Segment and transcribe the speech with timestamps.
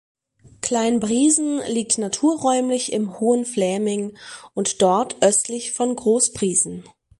[0.63, 4.17] Klein Briesen liegt naturräumlich im Hohen Fläming
[4.55, 6.85] und dort östlich von Groß Briesen.